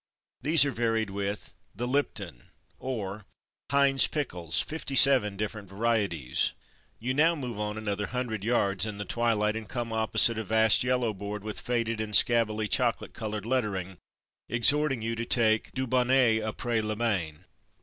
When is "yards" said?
8.43-8.87